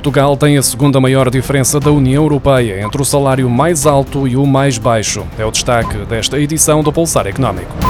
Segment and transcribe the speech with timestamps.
[0.00, 4.34] Portugal tem a segunda maior diferença da União Europeia entre o salário mais alto e
[4.34, 5.26] o mais baixo.
[5.38, 7.89] É o destaque desta edição do Pulsar Económico.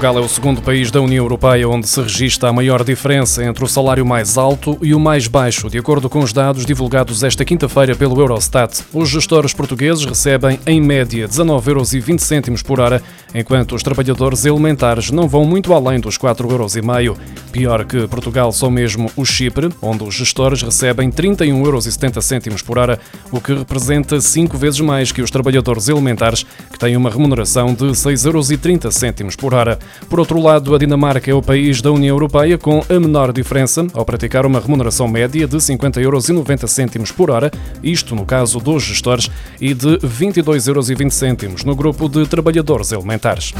[0.00, 3.62] Portugal é o segundo país da União Europeia onde se registra a maior diferença entre
[3.62, 7.44] o salário mais alto e o mais baixo, de acordo com os dados divulgados esta
[7.44, 8.82] quinta-feira pelo Eurostat.
[8.94, 13.02] Os gestores portugueses recebem, em média, 19,20 euros por hora,
[13.34, 17.20] enquanto os trabalhadores elementares não vão muito além dos 4,5 euros.
[17.52, 22.98] Pior que Portugal só mesmo o Chipre, onde os gestores recebem 31,70 euros por hora,
[23.30, 27.84] o que representa cinco vezes mais que os trabalhadores elementares, que têm uma remuneração de
[27.84, 29.78] 6,30 euros por hora.
[30.08, 33.86] Por outro lado, a Dinamarca é o país da União Europeia com a menor diferença,
[33.94, 37.50] ao praticar uma remuneração média de 50,90 euros por hora,
[37.82, 43.52] isto no caso dos gestores, e de 22,20 euros no grupo de trabalhadores elementares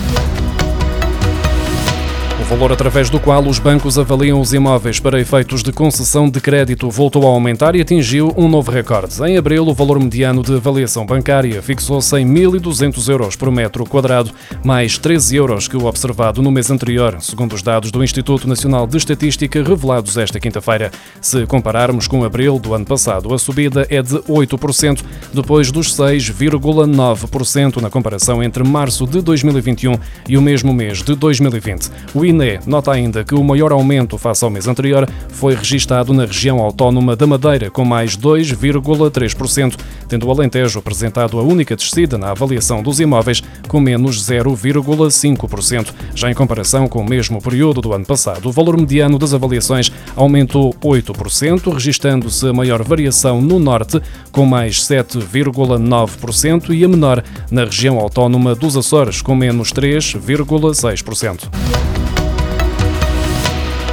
[2.50, 6.90] valor através do qual os bancos avaliam os imóveis para efeitos de concessão de crédito
[6.90, 9.22] voltou a aumentar e atingiu um novo recorde.
[9.22, 14.32] Em abril, o valor mediano de avaliação bancária fixou-se em 1.200 euros por metro quadrado,
[14.64, 18.84] mais 13 euros que o observado no mês anterior, segundo os dados do Instituto Nacional
[18.84, 20.90] de Estatística revelados esta quinta-feira.
[21.20, 27.76] Se compararmos com abril do ano passado, a subida é de 8%, depois dos 6,9%
[27.76, 29.96] na comparação entre março de 2021
[30.28, 31.88] e o mesmo mês de 2020.
[32.12, 36.12] O INE INE nota ainda que o maior aumento face ao mês anterior foi registado
[36.12, 39.76] na região autónoma da Madeira, com mais 2,3%,
[40.08, 45.92] tendo o Alentejo apresentado a única descida na avaliação dos imóveis, com menos 0,5%.
[46.14, 49.92] Já em comparação com o mesmo período do ano passado, o valor mediano das avaliações
[50.16, 54.00] aumentou 8%, registrando-se a maior variação no norte,
[54.32, 62.09] com mais 7,9%, e a menor na região autónoma dos Açores, com menos 3,6%.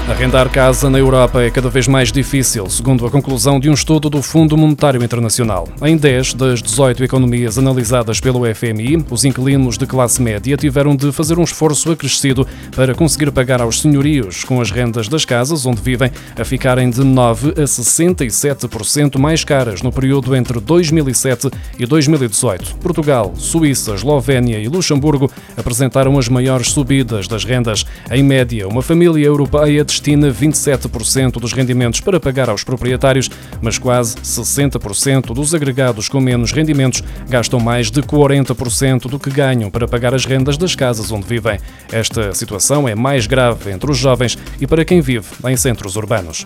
[0.09, 4.09] Arrendar casa na Europa é cada vez mais difícil, segundo a conclusão de um estudo
[4.09, 5.67] do Fundo Monetário Internacional.
[5.81, 11.11] Em 10 das 18 economias analisadas pelo FMI, os inquilinos de classe média tiveram de
[11.11, 15.81] fazer um esforço acrescido para conseguir pagar aos senhorios, com as rendas das casas onde
[15.81, 22.77] vivem a ficarem de 9 a 67% mais caras no período entre 2007 e 2018.
[22.77, 27.85] Portugal, Suíça, Eslovénia e Luxemburgo apresentaram as maiores subidas das rendas.
[28.09, 33.29] Em média, uma família europeia destina 27% dos rendimentos para pagar aos proprietários,
[33.61, 39.71] mas quase 60% dos agregados com menos rendimentos gastam mais de 40% do que ganham
[39.71, 41.59] para pagar as rendas das casas onde vivem.
[41.91, 46.45] Esta situação é mais grave entre os jovens e para quem vive em centros urbanos.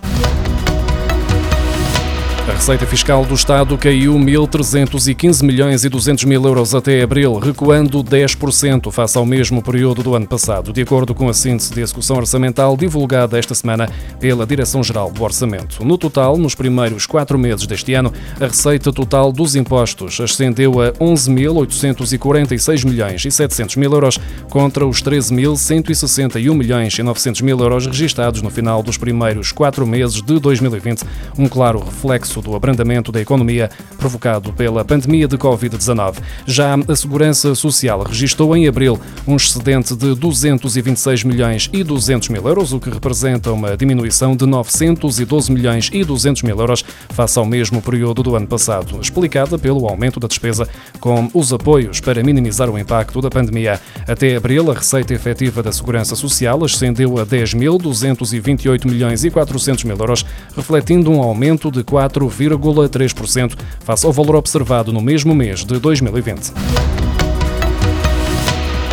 [2.52, 8.04] A receita fiscal do Estado caiu 1.315 milhões e 200 mil euros até abril, recuando
[8.04, 12.18] 10% face ao mesmo período do ano passado, de acordo com a síntese de execução
[12.18, 13.90] orçamental divulgada esta semana
[14.20, 15.86] pela Direção-Geral do Orçamento.
[15.86, 20.92] No total, nos primeiros quatro meses deste ano, a receita total dos impostos ascendeu a
[20.92, 24.20] 11.846 milhões e 700 mil euros,
[24.50, 30.22] contra os 13.161 milhões e 900 mil euros registados no final dos primeiros quatro meses
[30.22, 31.04] de 2020,
[31.40, 36.16] um claro reflexo do abrandamento da economia provocado pela pandemia de Covid-19.
[36.46, 42.48] Já a Segurança Social registrou em abril um excedente de 226 milhões e 200 mil
[42.48, 47.46] euros, o que representa uma diminuição de 912 milhões e 200 mil euros face ao
[47.46, 50.68] mesmo período do ano passado, explicada pelo aumento da despesa
[51.00, 53.80] com os apoios para minimizar o impacto da pandemia.
[54.08, 59.98] Até abril, a receita efetiva da Segurança Social ascendeu a 10.228 milhões e 400 mil
[59.98, 60.26] euros,
[60.56, 67.01] refletindo um aumento de 4 0,3% face ao valor observado no mesmo mês de 2020.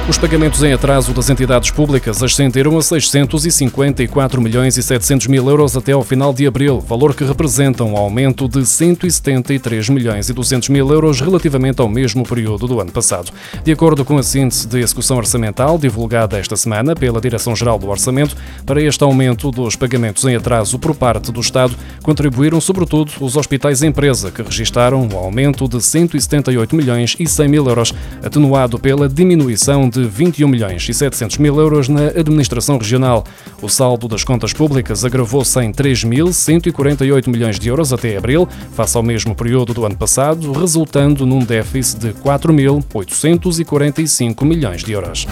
[0.08, 5.76] Os pagamentos em atraso das entidades públicas ascenderam a 654 milhões e 700 mil euros
[5.76, 10.70] até ao final de abril, valor que representa um aumento de 173 milhões e 200
[10.70, 13.30] mil euros relativamente ao mesmo período do ano passado.
[13.62, 18.34] De acordo com a síntese de execução orçamental divulgada esta semana pela Direção-Geral do Orçamento,
[18.64, 23.82] para este aumento dos pagamentos em atraso por parte do Estado, contribuíram sobretudo os hospitais
[23.82, 27.92] empresa, que registaram um aumento de 178 milhões e 100 mil euros,
[28.24, 33.24] atenuado pela diminuição de de 21 milhões e 700 mil euros na administração regional.
[33.60, 39.02] O saldo das contas públicas agravou-se em 3.148 milhões de euros até abril, face ao
[39.02, 45.26] mesmo período do ano passado, resultando num déficit de 4.845 milhões de euros.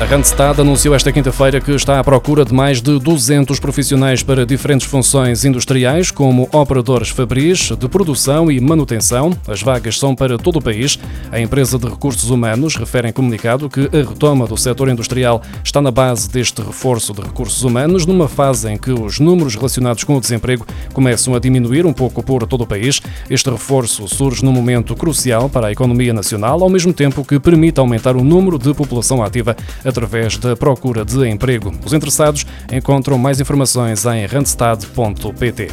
[0.00, 4.44] A Randstad anunciou esta quinta-feira que está à procura de mais de 200 profissionais para
[4.44, 9.32] diferentes funções industriais, como operadores fabris, de produção e manutenção.
[9.46, 10.98] As vagas são para todo o país.
[11.30, 15.80] A empresa de recursos humanos refere em comunicado que a retoma do setor industrial está
[15.80, 20.16] na base deste reforço de recursos humanos, numa fase em que os números relacionados com
[20.16, 23.00] o desemprego começam a diminuir um pouco por todo o país.
[23.30, 27.78] Este reforço surge num momento crucial para a economia nacional, ao mesmo tempo que permite
[27.78, 31.72] aumentar o número de população ativa através da procura de emprego.
[31.84, 35.68] Os interessados encontram mais informações em randstad.pt.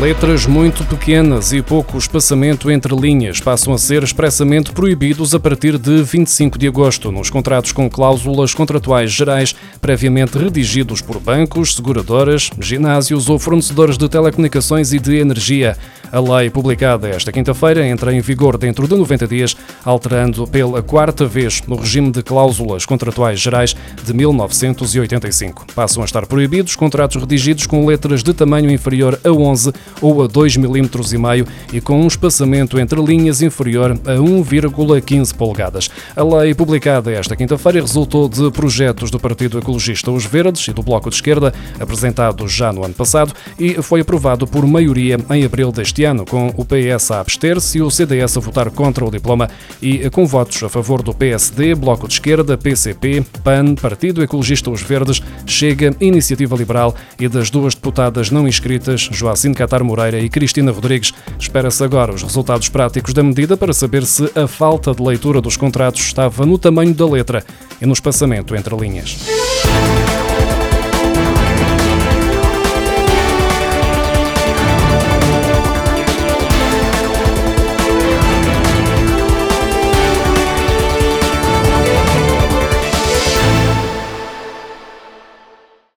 [0.00, 5.78] Letras muito pequenas e pouco espaçamento entre linhas passam a ser expressamente proibidos a partir
[5.78, 12.50] de 25 de agosto nos contratos com cláusulas contratuais gerais previamente redigidos por bancos, seguradoras,
[12.60, 15.76] ginásios ou fornecedores de telecomunicações e de energia.
[16.14, 21.26] A lei, publicada esta quinta-feira, entra em vigor dentro de 90 dias, alterando pela quarta
[21.26, 25.66] vez o regime de cláusulas contratuais gerais de 1985.
[25.74, 30.28] Passam a estar proibidos contratos redigidos com letras de tamanho inferior a 11 ou a
[30.28, 35.90] 2 mm e meio e com um espaçamento entre linhas inferior a 1,15 polegadas.
[36.14, 40.80] A lei publicada esta quinta-feira resultou de projetos do Partido Ecologista Os Verdes e do
[40.80, 45.72] Bloco de Esquerda, apresentados já no ano passado, e foi aprovado por maioria em abril
[45.72, 49.48] deste ano, com o PS a abster-se e o CDS a votar contra o diploma
[49.80, 54.82] e com votos a favor do PSD, Bloco de Esquerda, PCP, PAN, Partido Ecologista Os
[54.82, 60.70] Verdes, Chega, Iniciativa Liberal e das duas deputadas não inscritas, Catar Catar Moreira e Cristina
[60.70, 61.12] Rodrigues.
[61.38, 65.56] Espera-se agora os resultados práticos da medida para saber se a falta de leitura dos
[65.56, 67.44] contratos estava no tamanho da letra
[67.80, 69.18] e no espaçamento entre linhas.